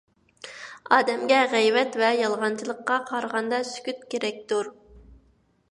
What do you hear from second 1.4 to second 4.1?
غەيۋەت ۋە يالغانچىلىققا قارىغاندا، سۈكۈت